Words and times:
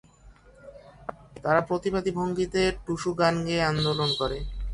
তারা 1.43 1.61
প্রতিবাদী 1.61 2.11
ভঙ্গিতে 2.17 2.61
টুসু 2.85 3.09
গান 3.19 3.35
গেয়ে 3.45 3.67
আন্দোলন 3.71 4.09
শুরু 4.09 4.19
করে। 4.19 4.37